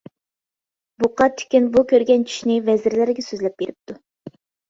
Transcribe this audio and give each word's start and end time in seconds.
بۇقا 1.03 1.27
تېكىن 1.41 1.67
بۇ 1.75 1.83
كۆرگەن 1.91 2.25
چۈشىنى 2.31 2.57
ۋەزىرلىرىگە 2.69 3.27
سۆزلەپ 3.27 3.59
بېرىپتۇ. 3.63 3.99